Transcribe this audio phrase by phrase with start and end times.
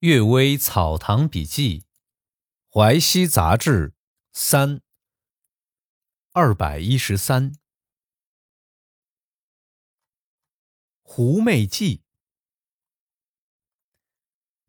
[0.00, 1.84] 阅微草堂笔记，
[2.70, 3.92] 淮西杂志
[4.32, 4.80] 三
[6.32, 7.52] 二百一十三。
[11.02, 12.00] 狐媚记。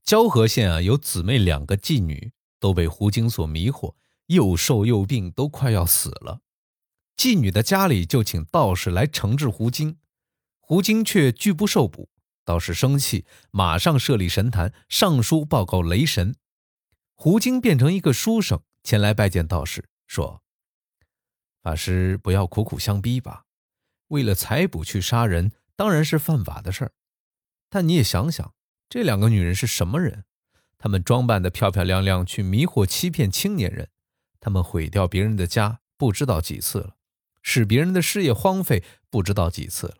[0.03, 3.95] 交河县啊，有姊妹两个妓女，都被狐精所迷惑，
[4.25, 6.41] 又瘦又病，都快要死了。
[7.15, 9.97] 妓女的家里就请道士来惩治狐精，
[10.59, 12.09] 狐精却拒不受捕。
[12.43, 16.35] 道士生气，马上设立神坛，上书报告雷神。
[17.15, 20.41] 狐精变成一个书生，前来拜见道士，说
[21.61, 23.43] ：“法师不要苦苦相逼吧，
[24.07, 26.91] 为了财捕去杀人，当然是犯法的事儿。
[27.69, 28.53] 但你也想想，
[28.89, 30.25] 这两个女人是什么人？
[30.79, 33.89] 她们装扮的漂漂亮亮，去迷惑欺骗青年人。
[34.39, 36.95] 她们毁掉别人的家，不知道几次了；
[37.43, 39.97] 使别人的事业荒废，不知道几次了。”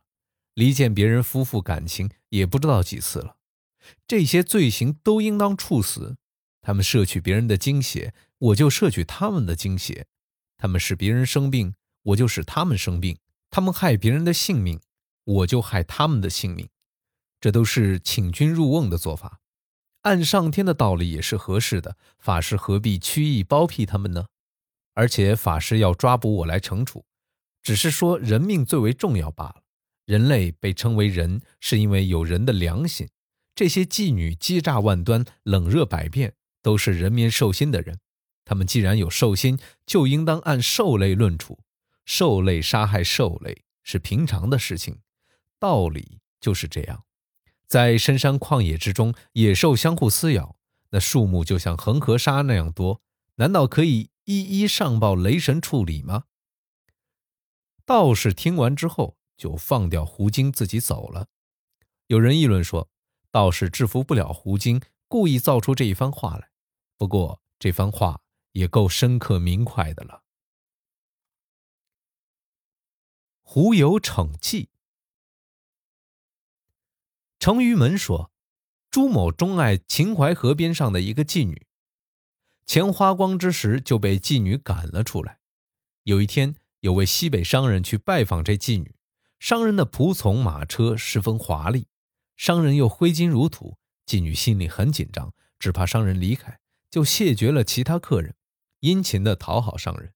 [0.54, 3.38] 离间别人夫妇感情也不知道几次了，
[4.08, 6.18] 这些罪行都应当处死。
[6.62, 10.06] 他们摄取别人的精血，我就摄取他们的精血；
[10.58, 13.16] 他们使别人生病，我就使他们生病；
[13.50, 14.80] 他们害别人的性命，
[15.24, 16.70] 我就害他们的性命。
[17.40, 19.40] 这都是请君入瓮的做法，
[20.04, 21.98] 按上天的道理也是合适的。
[22.20, 24.28] 法师何必曲意包庇他们呢？
[24.94, 27.06] 而且法师要抓捕我来惩处，
[27.64, 29.61] 只是说人命最为重要罢了。
[30.06, 33.08] 人类被称为人，是因为有人的良心。
[33.54, 38.00] 这些妓女欺诈万端，冷热百变，都是人面兽心的人。
[38.44, 41.60] 他们既然有兽心，就应当按兽类论处。
[42.06, 45.00] 兽类杀害兽类是平常的事情，
[45.60, 47.04] 道理就是这样。
[47.68, 50.58] 在深山旷野之中，野兽相互撕咬，
[50.90, 53.02] 那数目就像恒河沙那样多，
[53.36, 56.24] 难道可以一一上报雷神处理吗？
[57.86, 59.18] 道士听完之后。
[59.42, 61.28] 就放掉狐精，自己走了。
[62.06, 62.88] 有人议论说，
[63.32, 66.52] 道士制服不了狐精，故意造出这一番话来。
[66.96, 70.22] 不过这番话也够深刻明快的了。
[73.42, 74.68] 狐有逞妓。
[77.40, 78.32] 程于门说，
[78.92, 81.66] 朱某钟爱秦淮河边上的一个妓女，
[82.68, 85.40] 钱花光之时就被妓女赶了出来。
[86.04, 88.94] 有一天，有位西北商人去拜访这妓女。
[89.42, 91.88] 商人的仆从马车十分华丽，
[92.38, 93.76] 商人又挥金如土，
[94.06, 96.60] 妓女心里很紧张，只怕商人离开，
[96.92, 98.36] 就谢绝了其他客人，
[98.82, 100.14] 殷勤地讨好商人。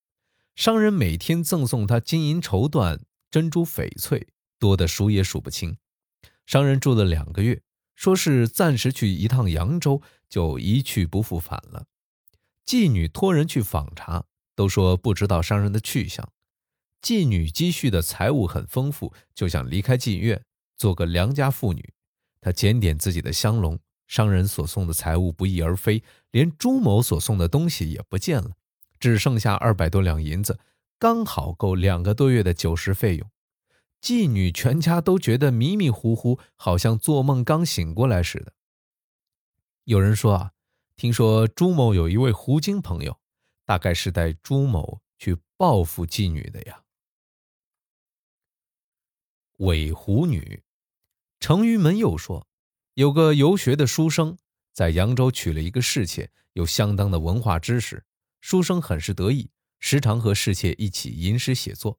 [0.56, 3.00] 商人每天赠送他金银绸缎、
[3.32, 4.28] 珍珠翡翠，
[4.60, 5.76] 多得数也数不清。
[6.46, 7.64] 商人住了两个月，
[7.96, 11.88] 说是暂时去一趟扬州，就一去不复返了。
[12.64, 14.26] 妓女托人去访查，
[14.56, 16.32] 都说不知道商人的去向。
[17.06, 20.44] 妓女积蓄的财物很丰富，就想离开妓院，
[20.76, 21.94] 做个良家妇女。
[22.42, 23.78] 她检点自己的香笼，
[24.08, 26.02] 商人所送的财物不翼而飞，
[26.32, 28.54] 连朱某所送的东西也不见了，
[29.00, 30.58] 只剩下二百多两银子，
[30.98, 33.30] 刚好够两个多月的酒食费用。
[34.02, 38.54] 妓女全家都觉得迷迷糊糊，好像做梦刚醒过来似的。
[39.84, 40.52] 有人说啊，
[40.96, 43.20] 听说朱某有一位狐精朋友，
[43.64, 46.82] 大概是带朱某去报复妓女的呀。
[49.58, 50.64] 伪狐女，
[51.40, 52.46] 程于门又说，
[52.96, 54.38] 有个游学的书生
[54.74, 58.04] 在扬州娶了一个侍妾，有相当的文化知识。
[58.42, 59.50] 书生很是得意，
[59.80, 61.98] 时常和侍妾一起吟诗写作。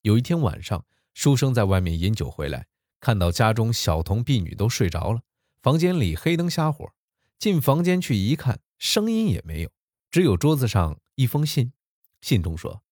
[0.00, 2.66] 有一天晚上，书生在外面饮酒回来，
[3.00, 5.20] 看到家中小童婢女都睡着了，
[5.60, 6.94] 房间里黑灯瞎火。
[7.38, 9.70] 进房间去一看，声音也没有，
[10.10, 11.72] 只有桌子上一封信。
[12.22, 12.82] 信中说：“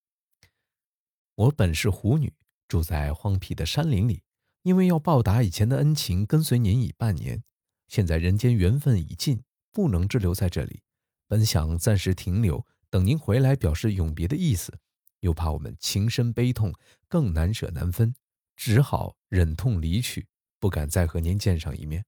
[1.33, 2.31] 我本是狐女。”
[2.73, 4.23] 住在荒僻的山林里，
[4.63, 7.43] 因为要报答以前的恩情，跟随您已半年。
[7.87, 10.81] 现在人间缘分已尽，不能滞留在这里。
[11.27, 14.75] 本想暂时停留，等您回来表示永别的意思，
[15.19, 16.73] 又怕我们情深悲痛，
[17.07, 18.15] 更难舍难分，
[18.55, 20.25] 只好忍痛离去，
[20.59, 22.03] 不敢再和您见上一面。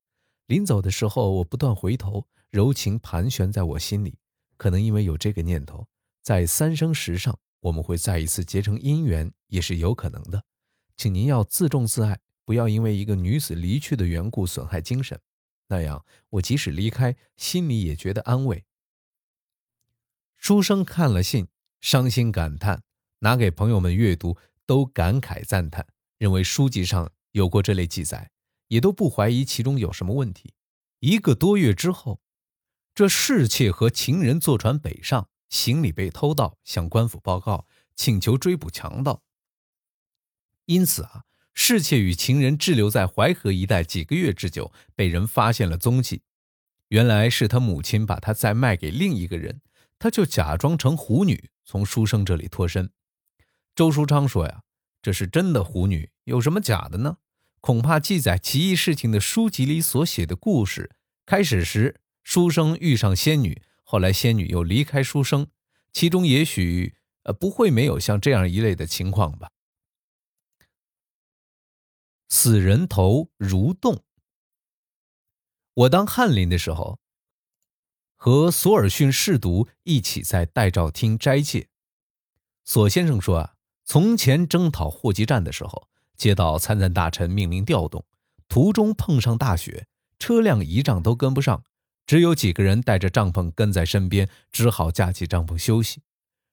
[0.47, 4.17] 临走的时候，我不断回头，柔情盘旋在我心里。
[4.58, 5.88] 可能因为有这个念头，
[6.23, 10.44] 在三生石上，我们会再一次结成姻缘，也是有可能的。
[10.97, 15.20] 请您要自重自爱，不要因为一个女子离去的缘故损害精神，
[15.68, 18.66] 那样我即使离开，心里也觉得安慰。
[20.38, 21.47] 书生看了信，
[21.82, 22.84] 伤心感叹，
[23.20, 25.86] 拿给朋友们阅读，都感慨赞叹，
[26.18, 28.32] 认为书籍上有过这类记载，
[28.68, 30.53] 也都不怀疑其中有什么问题。
[31.00, 32.22] 一个多月之后，
[32.94, 39.24] 这侍妾和情人坐船北上，行李被偷盗，向官府报告，请求追捕强盗。
[40.66, 41.23] 因此啊，
[41.53, 46.22] 侍妾与情人滞留在淮河一带几个月之久，被人发现了踪迹。
[46.90, 49.62] 原来是他母亲把他再卖给另一个人，
[49.97, 52.90] 他就假装成狐女从书生这里脱身。
[53.73, 54.62] 周书昌说呀，
[55.02, 57.17] 这是真的狐女，有什么假的呢？
[57.59, 60.91] 恐怕记载奇异事情的书籍里所写的故事，
[61.26, 65.47] 开始时书生遇上仙女，后来仙女又离开书生，
[65.91, 69.50] 其中也许呃不会没有像这样一类的情况吧。
[72.35, 74.03] 死人头如洞。
[75.73, 76.99] 我当翰林的时候，
[78.14, 81.70] 和索尔逊侍读一起在代诏厅斋戒。
[82.66, 83.55] 索先生说啊，
[83.85, 85.87] 从前征讨霍集站的时候。
[86.17, 88.05] 接到参赞大臣命令调动，
[88.47, 91.64] 途中碰上大雪，车辆仪仗都跟不上，
[92.05, 96.02] 只有几个人带着帐篷跟在身边，只好架起帐篷休息。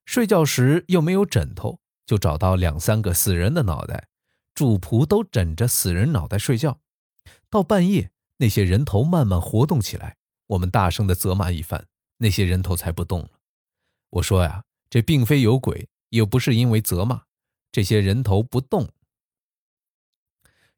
[0.04, 4.08] 睡觉时又没有枕头，就找到两三个死人的脑袋，
[4.62, 6.78] 主仆都枕着死人脑袋睡觉。
[7.50, 11.88] 到半夜，那些人头慢慢活动起来，我们大声的责骂一番，
[12.18, 13.30] 那些人头才不动了。
[14.10, 17.24] 我说呀，这并非有鬼，又不是因为责骂，
[17.72, 18.88] 这些人头不动。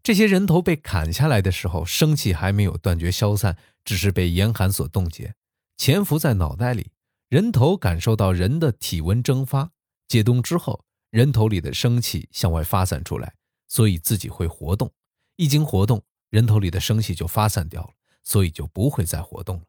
[0.03, 5.35] 这些人头被砍下来的时候，生气还没有断绝消散，只是被严寒所冻结，
[5.77, 6.93] 潜伏在脑袋里。
[7.29, 9.73] 人头感受到人的体温蒸发，
[10.09, 13.35] 解冻之后，人头里的生气向外发散出来，
[13.67, 14.93] 所以自己会活动。
[15.37, 17.91] 一经活动，人头里的生气就发散掉了，
[18.23, 19.65] 所以就不会再活动了。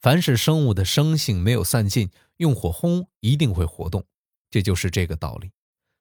[0.00, 4.04] 凡是生物的生性没有散尽，用火烘一定会活动，
[4.50, 5.52] 这就是这个道理。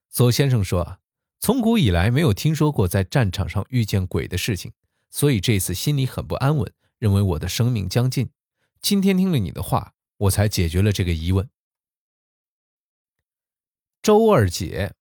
[0.09, 0.99] 左先生说啊。
[1.39, 4.71] 从古以来没有听说过在战场上遇见鬼的事情，
[5.09, 8.29] 所以这次心里很不安稳，认为我的生命将尽。
[8.81, 11.49] 今天听了你的话，我才解决了这个疑问。
[14.01, 14.93] 周二姐，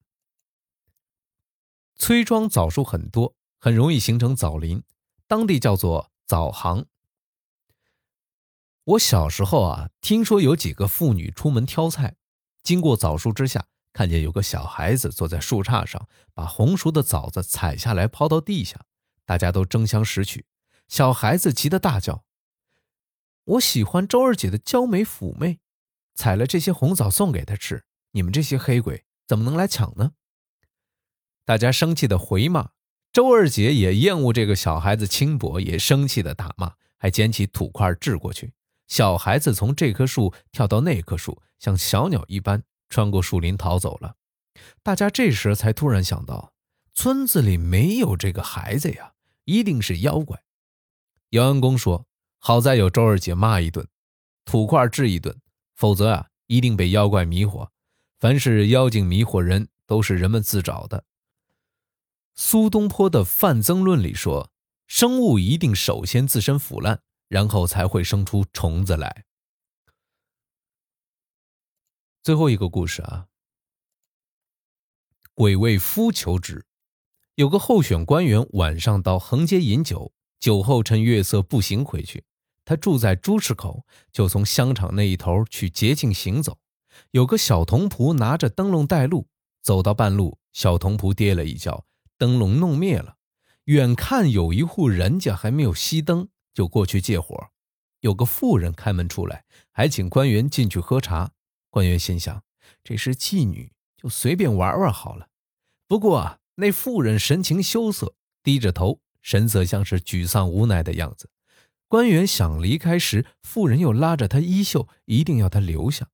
[1.96, 4.82] 崔庄枣树很多，很容易形成枣林，
[5.26, 6.86] 当地叫做枣行。
[8.84, 12.16] 我小时候啊，听说有几个妇女出门挑菜，
[12.62, 13.66] 经过枣树之下。
[13.92, 18.86] 看见有个小孩子坐在树杈上，把红熟的枣子采下来抛到地下，
[19.26, 20.46] 大家都争相拾取。
[20.88, 22.24] 小孩子急得大叫
[23.44, 25.60] ：“我喜欢周二姐的娇美妩媚，
[26.14, 27.84] 采了这些红枣送给她吃。
[28.12, 30.12] 你们这些黑鬼怎么能来抢呢？”
[31.52, 32.70] 大家生气的回骂，
[33.12, 38.54] 周二姐也厌恶这个小孩子轻薄，也生气的打骂，还捡起土块掷过去。
[38.88, 42.62] 小孩子从这棵树跳到那棵树，像小鸟一般。
[42.88, 44.14] 穿过树林逃走了，
[44.82, 46.54] 大家这时才突然想到，
[46.94, 49.12] 村子里没有这个孩子呀，
[49.44, 50.42] 一定是妖怪。
[51.32, 52.06] 姚安公说
[52.40, 53.86] ：“好在有周二姐骂一顿，
[54.46, 55.36] 土块治一顿，
[55.76, 57.68] 否则啊，一定被妖怪迷惑。
[58.18, 61.04] 凡是妖精迷惑人，都是人们自找的。”
[62.34, 64.50] 苏东坡的《范增论》里说
[64.88, 69.24] ：“生物一定首先自身腐烂，然后才会生出虫子来。”
[72.22, 73.26] 最后一个故事啊，
[75.34, 76.64] 鬼为夫求职。
[77.34, 82.24] 有个候选官员晚上到横街饮酒，酒后趁月色步行回去。
[82.64, 86.58] 他住在朱市口，就从香场那一头去捷径行走。
[87.10, 89.26] 有个小童仆拿着灯笼带路，
[89.62, 91.84] 走到半路，小童仆跌了一跤，
[92.22, 93.16] 灯笼弄灭了。
[93.64, 97.48] 远看有一户人家还没有熄灯，就过去借火。
[97.98, 101.32] 有个妇人开门出来，还请官员进去喝茶。
[101.68, 102.44] 官员心想
[102.84, 105.30] ：“这是妓女，就随便玩玩好了。”
[105.88, 108.14] 不过啊，那妇人神情羞涩，
[108.44, 111.28] 低着头，神色像是沮丧无奈的样子。
[111.88, 116.08] 官员想离开时，妇人又拉着他衣袖，一定要他留下。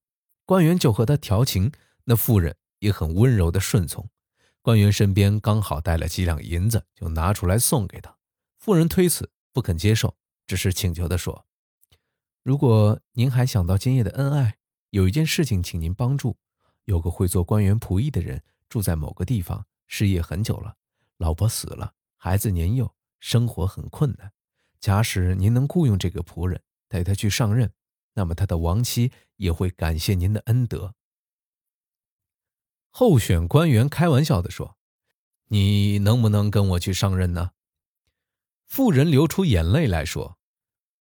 [0.46, 1.70] 官员就和他调情，
[2.04, 4.08] 那妇人也很温柔的顺从。
[4.68, 8.14] 官员身边刚好带了几两银子，就拿出来送给他。
[8.58, 10.14] 妇人推辞，不肯接受，
[10.46, 11.46] 只是请求的说
[12.44, 14.58] ：“如果您还想到今夜的恩爱。”
[14.92, 16.36] 有一件事情，请您帮助。
[16.84, 20.74] 有个会做官员仆役的人住在某个地方，失业很久了，
[21.16, 24.30] 老婆死了，孩子年幼，生活很困难。
[24.80, 27.72] 假使您能雇佣这个仆人带他去上任，
[28.12, 30.94] 那么他的亡妻也会感谢您的恩德。
[32.98, 34.76] 候选官员开玩笑地说
[35.50, 37.52] ：“你能不能跟我去上任呢？”
[38.66, 40.36] 妇人流出眼泪来说：“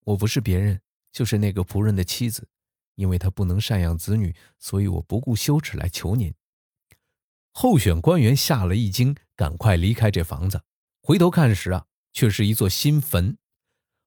[0.06, 0.80] 我不是别人，
[1.12, 2.48] 就是那个仆人的妻子。”
[2.96, 6.34] 因为他不能赡养子女，所以我不顾羞耻来求您。
[7.52, 10.62] 候选官员吓了一惊，赶快离开这房子。
[11.00, 13.38] 回头看时啊，却是一座新坟。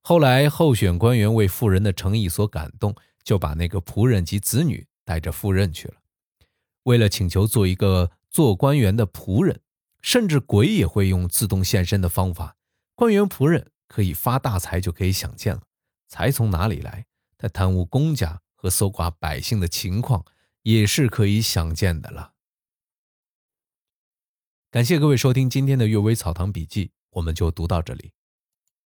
[0.01, 5.96] 后来候选官员为妇人的诚意所感动，就把那个仆人及子女带着赴任去了。
[6.88, 9.62] 为了请求做一个做官员的仆人，
[10.01, 12.56] 甚至鬼也会用自动现身的方法。
[12.96, 15.63] 官员仆人可以发大财，就可以想见了。
[16.08, 17.06] 财从哪里来？
[17.38, 20.25] 他贪污公家和搜刮百姓的情况
[20.63, 22.34] 也是可以想见的了。
[24.72, 28.13] 感谢各位收听今天的《阅微草堂笔记》，我们就读到这里。